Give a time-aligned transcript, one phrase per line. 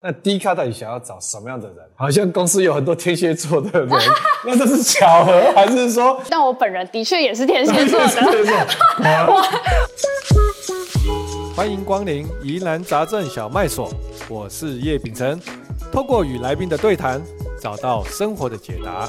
[0.00, 1.76] 那 D 卡到底想要找什么样的人？
[1.96, 3.90] 好像公司有很多天蝎座的人，
[4.46, 6.22] 那这是巧合还是说？
[6.30, 8.06] 但我本人的确也是天蝎座的。
[11.56, 13.90] 欢迎光临疑难杂症小卖所，
[14.28, 15.36] 我是叶秉成，
[15.90, 17.20] 透过与来宾的对谈，
[17.60, 19.08] 找到生活的解答。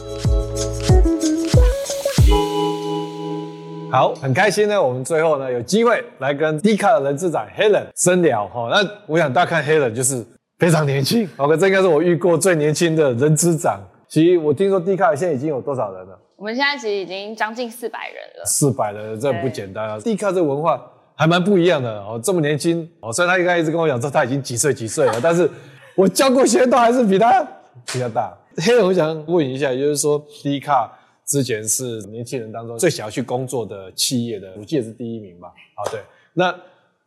[3.92, 8.70] 好，很开心呢，我们最后呢有机会来跟 D 卡的人事长 Helen 深聊哈。
[8.72, 10.26] 那我想大家看 Helen 就是。
[10.60, 13.80] 非常年轻， OK，这应该是我遇过最年轻的人之长。
[14.08, 16.20] 其实我听说 D 卡现在已经有多少人了？
[16.36, 18.46] 我们现在其实已经将近四百人了。
[18.46, 20.82] 四百人，这不简单啊！D 卡这个文化
[21.16, 23.12] 还蛮不一样的哦，这么年轻哦。
[23.12, 25.50] 虽然他应该一直跟我讲说他已经几岁几岁了， 但是
[25.96, 27.42] 我教过学生都还是比他
[27.86, 28.36] 比较大。
[28.58, 30.92] 黑人，我想问一下，就是说 D 卡
[31.26, 35.50] 之前是年轻人当中最想要去工作的企业的，我记得是第一名吧？
[35.76, 36.02] 啊，对，
[36.34, 36.54] 那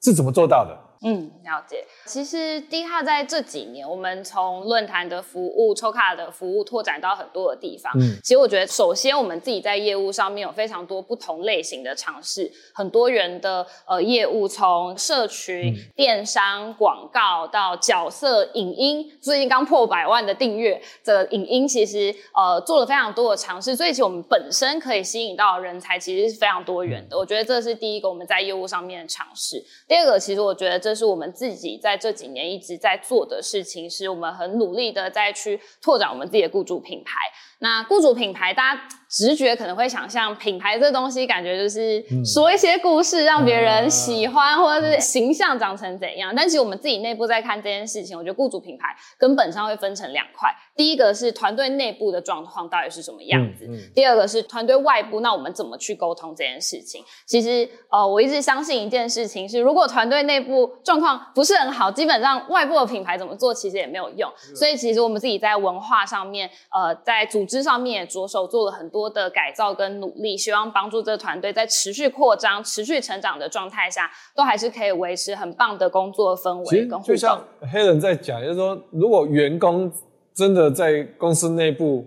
[0.00, 0.78] 是怎么做到的？
[1.04, 1.84] 嗯，了解。
[2.06, 7.92] 其实 D 卡在这几年，我们从论坛的服务、抽卡的服务拓展到很多的地方。
[7.96, 23.74] 嗯，其实我觉得，首先我们自己在业务上面有非常多不同类型的尝试，很多元的呃业务，从社群、电商、广告到角色、影音，最近刚破百万的订阅的影音，其实呃做了非常多的尝试。
[23.74, 27.16] 所以，其实我们本身可以吸引到人才，其实是非常多元的。
[27.16, 29.64] 我觉得这是第一个我们在业务上面的尝试。
[29.86, 30.82] 第二个，其实我觉得。
[30.82, 37.18] 这是我们自己在在这几年一直在做的事情，是我们很努力的在去拓展我们自己的雇主品牌。
[37.62, 46.34] 那雇主品牌，大家直觉可能会想象品牌这东西，感觉就是说一些故事，让别人喜欢，或者是形象长成怎样。
[46.34, 50.50] 但其实我们自己内部在看这件事情，我觉得雇主品牌根本上会分成两块。
[50.74, 57.04] 第一个是团队内部的状况到底是什么样子，第二个是团队外部，那我们怎么去沟通这件事情？
[57.26, 64.28] 其实呃，我一直相信一件事情是，如果团队内部状况不是很好，基本上外部的品牌怎么做其实也没有用。
[64.56, 67.51] 所以其实我们自己在文化上面，呃，在组织。
[67.52, 77.14] 之上面也着手做了很多的改造跟努力，希望帮助这个团队在持续扩张、持续成长的状态下，都还是可以维持很棒的工作氛围跟互动。
[77.14, 79.92] 就像黑人在讲，就是说，如果员工
[80.34, 82.06] 真的在公司内部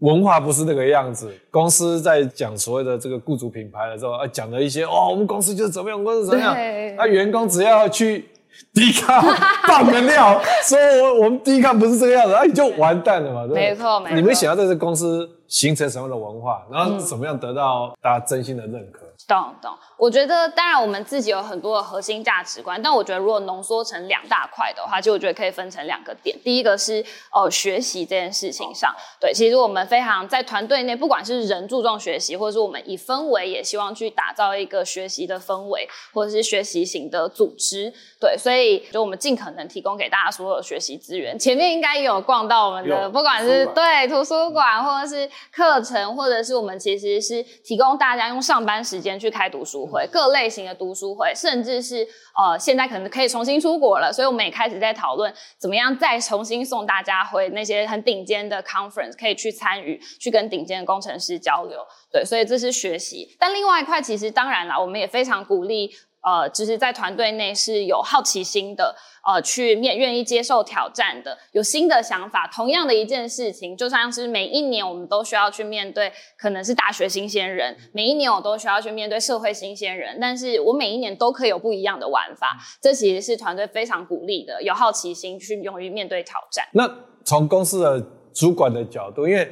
[0.00, 6.54] 文化不是那个样子，公司在讲所谓的这个雇主品牌的时候，啊，讲了一些哦，我们公司就是怎么样，公司怎么样，
[6.98, 8.28] 那员工只要去。
[8.72, 9.20] D 卡
[9.68, 13.70] 爆个料，说我我们 D 卡不是这个样子，那你就完蛋了嘛，对不对？
[13.70, 14.16] 没错，没错。
[14.16, 19.03] 你们想要在这公司形成什么样的文化，然后怎么样得到大家真心的认可？
[19.26, 26.38] 懂懂，我觉得当然我们自己有很多的核心价值观，但我觉得如果浓缩成两大块的话，就我觉得可以分成两个点。
[26.44, 27.02] 第一个是
[27.32, 37.90] 呃学习这件事情上，对，其实我们非常在团队内，不管是人注重学习，或者是我们以氛围也希望去打造一个学习的氛围，或者是学习型的组织，
[38.20, 41.38] 对，所以就我们尽可能提供给大家所有的学习资源。
[41.38, 49.13] 前面应该也有逛到我们的，不管是对图书馆，或者是课程，或者是我们其实是提供大家用上班时间。
[49.18, 61.78] 去开读书会，各类型的读书会，甚至是呃，现在可能可以重新出国了，所以我们也开始在讨论怎么样再重新送大家回那些很顶尖的 conference，可以去参与，去跟顶尖的工程师交流。
[62.12, 63.36] 对，所以这是学习。
[63.38, 65.90] 但另外一块，其实当然啦，我们也非常鼓励。
[66.24, 68.96] 呃，就是在团队内是有好奇心的，
[69.26, 72.48] 呃，去面愿意接受挑战的，有新的想法。
[72.52, 82.56] 同样的一件事情，就像是每一年我们都需要去面对，可能是大学新鲜人，每一年我都需要去面对社会新鲜人，但是我每一年都可以有不一样的玩法。
[82.80, 86.66] 这其实是团队非常鼓励的，有好奇心去勇于面对挑战。
[86.72, 86.88] 那
[87.24, 88.02] 从公司的
[88.32, 89.50] 主管的角度，因为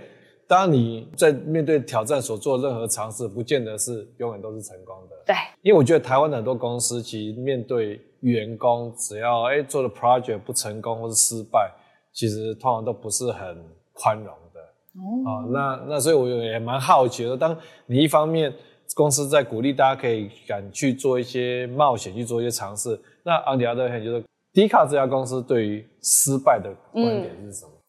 [0.52, 5.16] 当你在面对挑战所做任何尝试，不见得是永远都是成功的。
[5.24, 11.72] 对，因为我觉得台湾的很多公司其实面对员工，只要哎做的 project 不成功或是失败，
[12.12, 13.64] 其实通常都不是很
[13.94, 14.60] 宽容的。
[15.00, 18.52] 哦，啊，那那所以我也蛮好奇的，当你一方面
[18.94, 27.70] 公司在鼓励大家可以敢去做一些冒险，去做一些尝试，那 on the other hand 就是 D 卡这家公司对于失败的观点是什么？
[27.72, 27.81] 嗯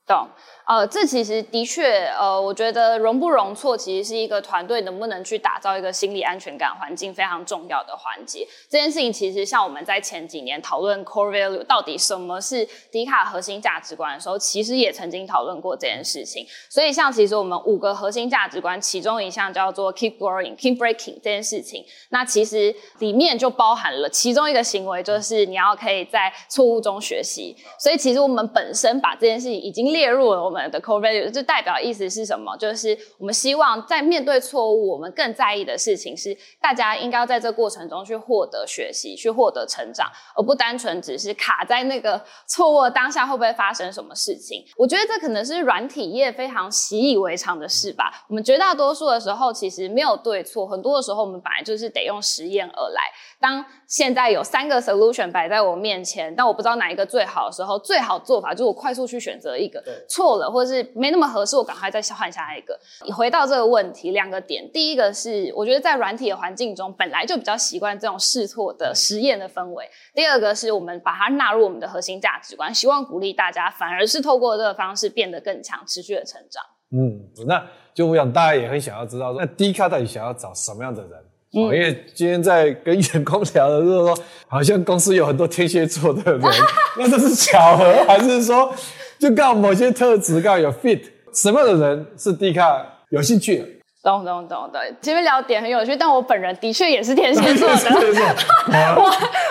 [0.66, 8.48] 呃，这其实的确，呃，我觉得容不容错，其实是一个团队能不能去打造一个心理安全感环境非常重要的环节。
[8.70, 16.48] 这件事情其实像我们在前几年讨论 core value 到底什么是迪卡核心价值观的时候，其实也曾经讨论过这件事情。
[16.70, 27.54] 所以像其实我们五个核心价值观，其中一项叫做 keep growing, keep breaking 这件事情，那其实里面就包含了其中一个行为，就是你要可以在错误中学习。
[27.78, 32.58] 所以其实我们本身把这件事情已经列列入了我们的 core value，这代表意思是什么？
[32.58, 44.66] 就是我们希望在面对错误，我们更在意的事情是，大家应该要在这过程中去获得学习，去获得成长，而不单纯只是卡在那个错误当下会不会发生什么事情。
[44.76, 48.26] 我觉得这可能是软体业非常习以为常的事吧。
[48.28, 53.04] 我们绝大多数的时候其实没有对错，很多的时候我们本来就是得用实验而来。
[53.40, 62.80] 当现在有三个 solution 摆在我面前，但我不知道哪一个最好的时候，最好做法就是我快速去选择一个，错了或者是没那么合适，我赶快再换下一个。
[63.06, 76.64] 你回到这个问题，两个点，第一个是我觉得在软体的环境中本来就比较习惯这种试错的实验的氛围，第二个是我们把它纳入我们的核心价值观，希望鼓励大家反而是透过这个方式变得更强，持续的成长。
[76.92, 81.12] 嗯，那就我想大家也很想要知道，那 D 卡到底想要找什么样的人？
[81.56, 86.42] 嗯、因为今天在跟员工聊的时候说，好像公司有很多天蝎座的人，
[86.98, 88.74] 那这是巧合，还是说
[89.20, 91.02] 就靠某些特质靠有 fit？
[91.34, 93.82] 什么样的人是 D 卡有兴趣？
[94.04, 97.76] 懂懂懂，对，前面聊点很有趣，但我本人的确也是天蝎座的。
[99.00, 99.04] 我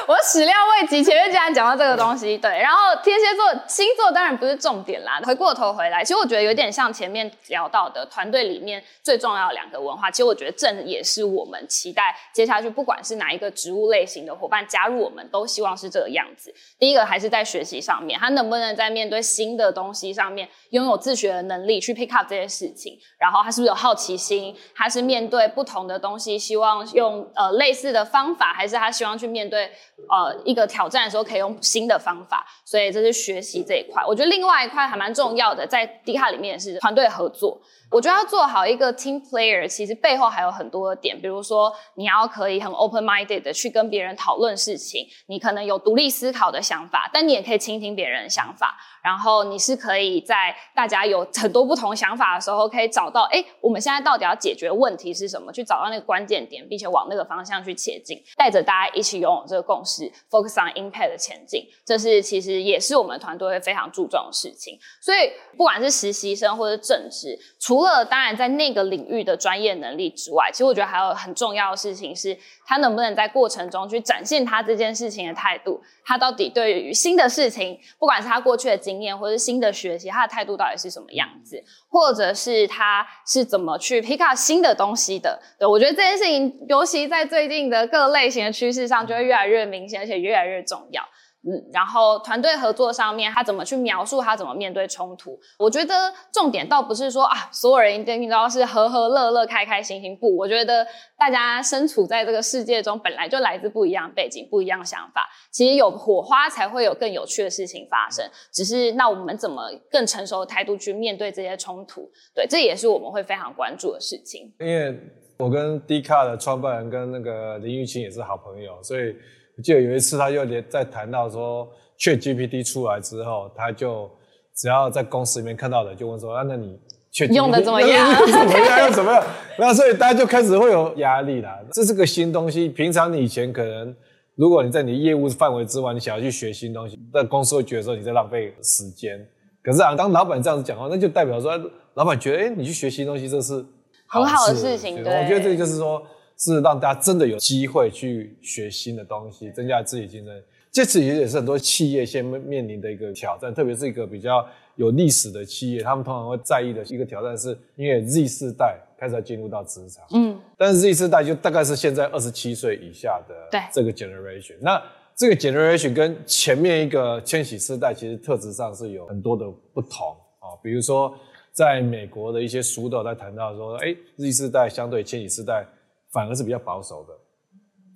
[0.06, 2.50] 我始料未及，前面竟然讲到这个东西，对。
[2.58, 10.10] 然后天蝎座星座当然不是重点啦，回过头回来，其实我觉得有点像前面聊到的团队里面最重要的两个文化。
[10.10, 16.52] 其实我觉得正也是我们期待接下去，不管是哪一个职务类型的伙伴加入，我们都希望是这个样子。
[16.78, 24.41] 第一个还是在学习上面，他能不能在面对新的东西上面拥有自学的能力，去 pick up 这些事情，然后他是不是有好奇心？
[24.74, 29.70] 他是面对不同的东西，希望用呃类似的方法，还是他希望去面对
[30.08, 32.46] 呃一个挑战的时候可以用新的方法？
[32.64, 34.02] 所以这是学习这一块。
[34.06, 37.60] 我觉得另外一块还蛮重要的，在 D 卡里面是团队合作。
[37.90, 48.74] 我觉得要做好一个 team player，其实背后还有很多点，比如说你要可以很 open minded 的去跟别人讨论事情，你可能有独立思考的想法，但你也可以倾听别人的想法。
[49.04, 55.52] 然后你是可以在大家有很多不同想法的时候，可以找到，哎，我们现在到底要解决问题是什么？
[55.52, 61.66] 去找到那个关键点，并且往那个方向去前进，带着大家一起拥有这个共识，focus on impact 的前进。
[61.84, 64.78] 这是其实也是我们团队会非常注重的事情。
[65.00, 75.80] 所以不管是实习生或者正职，除了当然在那个领域的专业能力之外，其实我觉得还有很重要的事情是，他能不能在过程中去展现他这件事情的态度。
[76.04, 85.40] 他到底对于新的事情，不管是他过去的经验，或是新的学习，他的态度到底是什么样子，或者是他是怎么去 pick up 新的东西的？
[85.58, 91.02] 对，我觉得这件事情，尤其在最近的各类型的趋势上，就会越来越明显，而且越来越重要。
[91.44, 95.36] 嗯，然后团队合作上面，他怎么去描述他怎么面对冲突？
[95.58, 100.16] 我觉得重点倒不是说啊，所有人一定都要是和和乐乐、开开心心。
[100.16, 100.86] 不，我觉得
[101.18, 105.28] 大家身处在这个世界中，本来就来自不一样背景、不一样的想法。
[105.50, 108.24] 其实有火花，才会有更有趣的事情发生。
[108.52, 112.08] 只是那我们怎么更成熟的态度去面对这些冲突？
[112.32, 114.52] 对，这也是我们会非常关注的事情。
[114.60, 114.96] 因为
[115.38, 119.16] 我跟 D 卡的创办人跟那个林玉清也是好朋友，所以。
[119.56, 121.68] 我记得有一次，他就连在谈到说
[121.98, 124.10] ，ChatGPT 出来之后，他就
[124.56, 126.78] 只要在公司里面看到的，就问说：“啊，那你
[127.12, 128.18] ChatGPT 用的 怎么样？
[128.18, 128.78] 用怎么样？
[128.78, 129.22] 用怎么样？”
[129.58, 131.58] 那所以大家就开始会有压力啦。
[131.72, 133.94] 这是个新东西，平常你以前可能，
[134.36, 139.18] 如果你在你业务范围之外，你想要去学新东西，那公司会觉得说你在浪费时间。
[139.62, 141.52] 可是啊，当老板这样子讲话，那就代表说，
[141.94, 143.62] 老板觉得，哎、欸，你去学新东西，这是
[144.08, 145.04] 很好的事情。
[145.04, 146.02] 对，我觉得这就是说。
[146.38, 150.42] 是让大家真的有机会去学新的东西，增加自己竞争力。
[150.70, 154.46] 这次也也是很多企业现面面临的一个挑战，特别是一个比较
[154.76, 160.02] 有历史的企业，他们通常会在意的一个挑战，是因为 Z 世代开始要进入到职场。
[160.12, 164.54] 嗯，但是 Z 世代就大概是现在二十七岁以下的这个 generation。
[164.62, 164.82] 那
[165.14, 170.56] 这个 generation 跟前面一个千禧世代其实特质上是有很多的不同啊。
[170.62, 171.14] 比如说，
[171.52, 175.66] 在美国的一些书都有在谈到说，哎，Z 世代相对千禧世代。
[176.12, 177.14] 反而是比较保守的，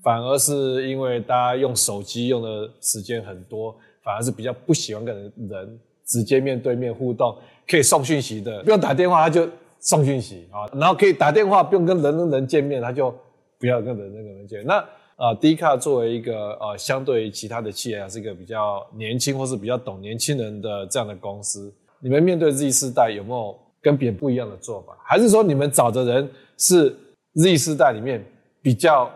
[0.02, 7.36] 反而是因为大家用手机用的时间很多，反而是比较不喜欢跟人直接面对面互动，
[7.68, 9.48] 可以送讯息的，不用打电话他就
[9.80, 13.14] 送讯息啊，然后可以打电话不用跟人跟人见面，他就
[13.58, 14.66] 不要跟人跟人见面。
[14.66, 14.84] 那
[15.16, 24.96] 啊，D 卡作为一个呃，相对于其他的企业还是一个比较年轻或是比较懂年轻人的这样的公司，你们面对 Z 世代有没有跟别人不一样的做法？
[25.02, 26.94] 还是说你们找的人是
[27.36, 28.24] ？Z 世代里面
[28.60, 29.10] 比较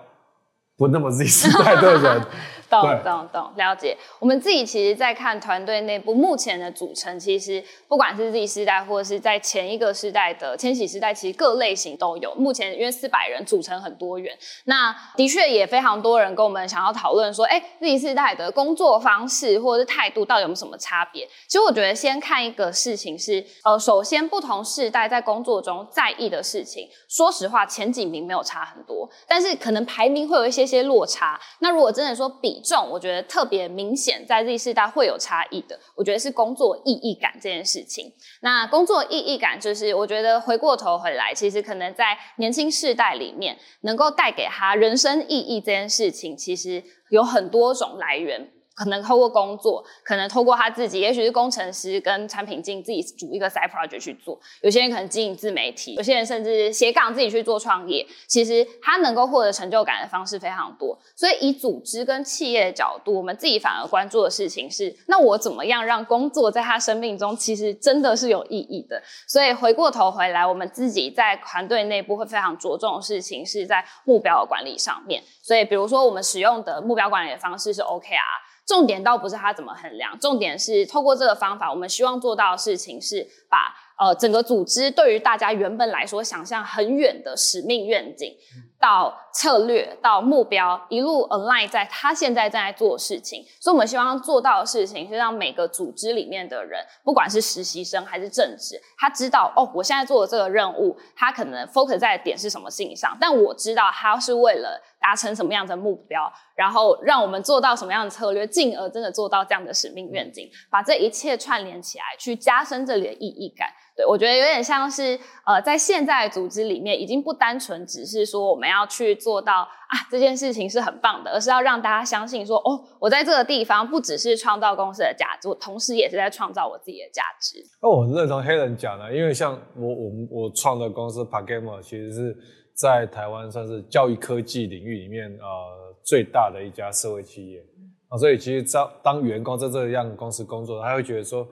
[0.76, 2.22] 不那么 Z 世代的人，
[2.70, 3.96] 懂懂懂，了解。
[4.20, 12.32] 我们自己其实，在看团队内部目前的组成，其实不管是 Z 世代，或者是在前一个世代的千禧世代，其实各类型都有。
[12.36, 21.26] 目前因为四百人组成很多元，那的确也非常多人跟我们想要讨论说，哎，Z 世代的工作方式或者是态度到底有没有什么差别？
[21.48, 31.38] 其实我觉得先看一个事情是，呃，首先不同世代在工作中在意的事情，说实话前几名没有差很多，但是可能排名会有一些些落差。
[31.58, 35.78] 那如果真的说比重，我觉得特别明显，在 Z 世代会有差异的。
[35.94, 38.12] 我觉得是工作意义感这件事情。
[38.42, 48.50] 那工作意义感，就是我觉得回过头回来，其实可能在年轻世代里面，能够带给他人生意义这件事情，其实有很多种来源。
[48.74, 54.40] 可能透过工作，可能透过他自己，也许是工程师跟产品经理自己组一个 side project 去做。
[54.62, 58.06] 有些人可能经营自媒体，有些人甚至斜杠自己去做创业。
[58.26, 60.98] 其实他能够获得成就感的方式非常多。
[61.14, 69.02] 所以以组织跟企业的角度，我们自己反而关注的事情是：那我怎么样让工作在他生命中其实真的是有意义的？
[69.28, 75.22] 所以回过头回来，我们自己在团队内部会非常着重的事情是在目标的管理上面。
[75.42, 78.49] 所以比如说我们使用的目标管理的方式是 OKR。
[78.70, 88.32] 重点倒不是它怎么衡量，重点是透过这个方法，我们希望做到的事情是把呃整个组织对于大家原本来说想象很远的使命愿景。
[88.80, 113.68] 到策略到目标，一路 align 在他现在正在做的事情，所以我们希望做到的事情是让每个组织里面的人，不管是实习生还是正职，他知道哦，我现在做的这个任务，他可能 focus 在的点是什么事情上，但我知道他是为了达成什么样的目标，然后让我们做到什么样的策略，进而真的做到这样的使命愿景，把这一切串联起来，去加深这里的意义感。
[113.96, 127.58] 对，我觉得有点像是，呃，在现在的组织里面，已经不单纯只是说我们要去做到啊这件事情是很棒的，而是要让大家相信说，哦，我在这个地方不只是创造公司的价值，我同时也是在创造我自己的价值。
[127.82, 132.36] 那我很认同黑人讲的，因为像我我我创的公司 PaGamO 其实是
[132.80, 137.64] 在台湾算是教育科技领域里面呃最大的一家社会企业
[138.08, 141.46] 啊，所以其实当当员工在这样公司工作，他会觉得说。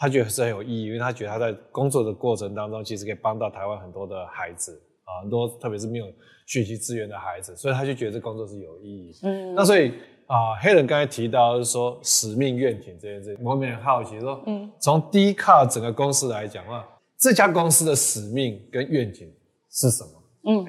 [0.00, 6.06] 他觉得是很有意义，因为他觉得他在工作的过程当中，其实可以帮到台湾很多的孩子啊，很多特别是没有
[6.46, 9.12] 学习资源的孩子，所以他就觉得这工作是有意义。
[9.24, 9.92] 嗯，那所以
[10.28, 19.28] 啊，Helen 刚才提到就是说使命愿景这件事情，我们很好奇说，嗯，从 Dcard 整个公司来讲的话，这家公司的使命跟愿景
[19.68, 20.17] 是什么？
[20.44, 20.66] 嗯。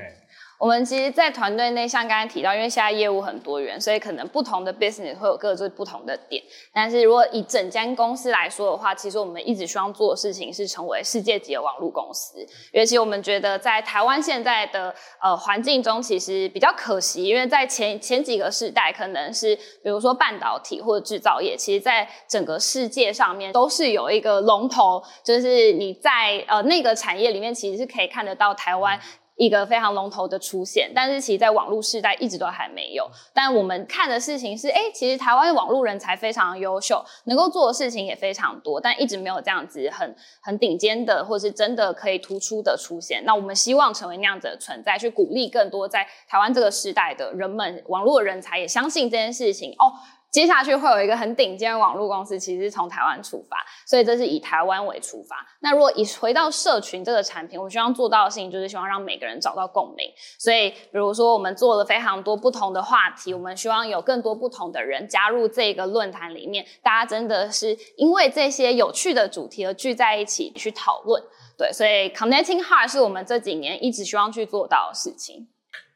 [0.59, 6.43] 我们其实，在团队内，像刚才提到，因为现在业务很多元，所以可能不同的 business 会有各自不同的点。
[6.73, 12.45] 但是如果以整间公司来说的话，其实我们一直希望做的事情是成为世界级的网络公司。
[12.73, 28.99] 尤其我们觉得，在台湾现在的呃环境中，其实比较可惜，因为在前前几个世代，可能是比如说半导体或者制造业，其实在整个世界上面都是有一个龙头，就是你在呃那个产业里面，其实是可以看得到台湾。
[29.39, 33.09] 一个非常龙头的出现，但是其实，在网络世代一直都还没有。
[33.33, 43.23] 但我们看的事情是，哎，其实台湾的网络人才非常优秀，能够做的事情也非常多，但一直没有这样子很很顶尖的，或是真的可以突出的出现。
[43.23, 49.93] 那我们希望成为那样子的存在，去鼓励更多在台湾这个时代的人们，网络人才也相信这件事情哦。
[50.31, 53.57] 接下去会有一个很顶尖的网络公司，其实是从台湾出发，
[53.87, 55.37] 所以这是以台湾为出发。
[55.59, 60.05] 那如果以回到社群这个产品，我们希望做到的事情就是希望让每个人找到共鸣。
[60.37, 71.21] 所以，比如说我们做了非常多不同的话题，我们希望有更多不同的人加入这个论坛里面，大家真的是因为这些有趣的主题而聚在一起去讨论。
[71.57, 75.47] 对，所以 Connecting Heart 是我们这几年一直希望去做到的事情。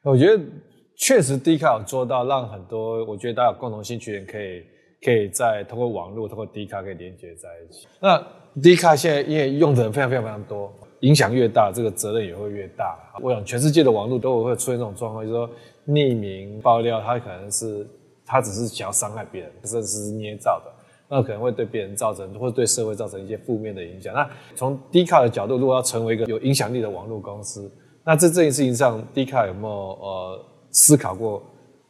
[0.04, 0.44] 我觉得。
[1.04, 4.64] 确实，Dcard 有做到让很多我觉得大家有共同兴趣的人可以
[5.04, 7.86] 可以在通过网络通过 Dcard 可以连接在一起。
[8.00, 8.18] 那
[8.62, 12.98] Dcard 现在因为用的人非常非常非常多，影响越大，这个责任也会越大。
[13.22, 15.50] 我想全世界的网络都会出现这种状况，就是说
[15.90, 17.86] 匿名爆料，他可能是
[18.26, 20.72] 他只是想要伤害别人，甚至是捏造的，
[21.10, 24.14] 那可能会对别人造成或者对社会造成一些负面的影响。
[24.14, 27.70] 那从 Dcard 的角度，如果要成为一个有影响力的网络公司，
[28.06, 30.46] 那在这件事情上，Dcard 有没有呃？
[30.74, 31.42] 思考过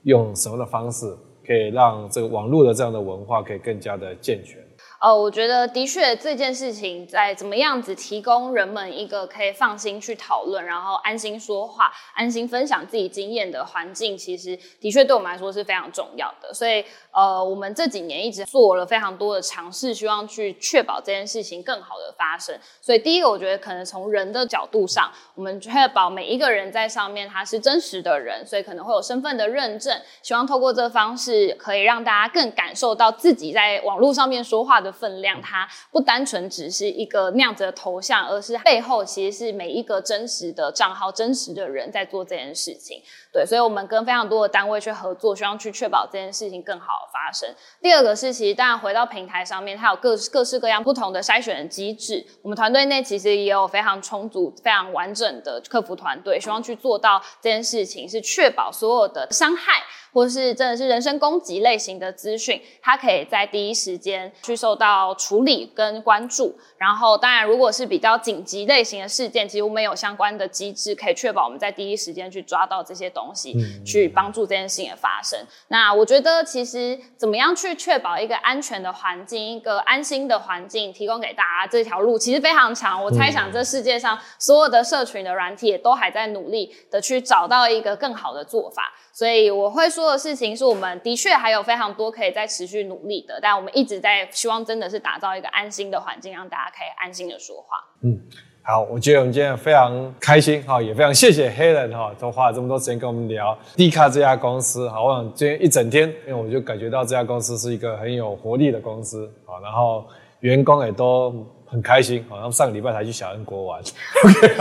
[0.04, 1.06] 用什么的方式
[1.46, 4.63] 可以让这个网络的这样的文化可以更加的健全？
[5.04, 16.54] 呃，我觉得的确这件事情在怎么样子提供人们一个可以放心去讨论，然后安心说话、安心分享自己经验的环境，其实的确对我们来说是非常重要的。
[16.54, 22.58] 所以，呃，我们这几年一直做了非常多的尝试，希望去确保这件事情更好的发生。
[22.80, 30.02] 所以，第一个，我觉得可能从人的角度上，我们确保每一个人在上面他是真实的人，所以可能会有身份的认证。
[30.22, 43.02] 希望透过这方式，可以让大家更感受到自己在网络上面说话的分量，它不单纯只是一个那样子的头像，而是背后其实是每一个真实的账号、真实的人在做这件事情。
[43.34, 47.50] 对，所以我们跟非常多的单位去合作，希望去确保这件事情更好的发生。
[47.82, 52.24] 第二个是，其实当然回到平台上面，它有各各式各样不同的筛选机制。
[52.44, 59.82] 我们团队内其实也有非常充足、非常完整的客服团队，希望去做到这件事情，是确保所有的伤害。
[60.14, 66.56] 或是真的是人身攻击类型的资讯，它可以在第一时间去受到处理跟关注。
[66.78, 75.40] 然后，当然，如果是比较紧急类型的事件，几乎没有相关的机制可以确保我们在第一时间去抓到这些东西，嗯、去帮助这件事情的发生。
[75.68, 83.04] 那我觉得，其实怎么样去确保一个安全的环境，一个安心的环境，提供给大家这条路其实非常长。
[83.04, 88.92] 我猜想，这世界上所有的社群的软体也都还在努力的去找到一个更好的做法。
[89.12, 97.78] 所以我会说的事情是我们的确还有非常多可以再持续努力的，但我们一直在希望真的是打造一个安心的环境，让大家可以安心的说话。
[98.02, 98.20] 嗯，
[98.66, 104.88] 好，我觉得我们今天非常开心哈，也非常谢谢 Helen 哈，都花了这么多时间跟我们聊 Dcard 这家公司。
[104.88, 110.06] 好，我想今天一整天，因为我就感觉到这家公司是一个很有活力的公司，好，然后
[110.40, 111.46] 员工也都。
[111.66, 113.82] 很开心，好像上个礼拜才去小恩国玩，
[114.24, 114.54] OK，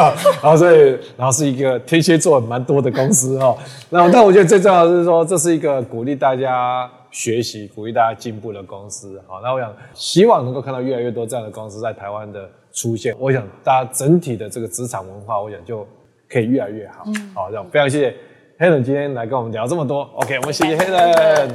[0.42, 3.54] 然后所以，然后是一个天蝎座蛮多的公司哈，
[3.90, 15.86] 那但我觉得最重要的是说，这是一个鼓励大家学习、鼓励大家进步的公司，好，那我想希望能够看到越来越多这样的公司在台湾的出现，我想大家整体的这个职场文化，我想就
[16.28, 18.16] 可以越来越好，好，这样非常谢谢
[18.58, 21.50] Helen 今天来跟我们聊这么多，OK，我们谢谢 Helen。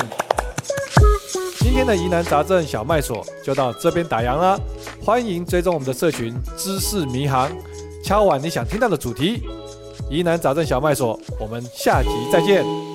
[1.60, 4.60] 今天的疑难杂症小麦所就到这边打烊了，
[5.04, 7.50] 欢迎追踪我们的社群知识迷航，
[8.04, 9.44] 敲碗你想听到的主题，
[10.10, 12.87] 疑难杂症小麦所，我们下集再见。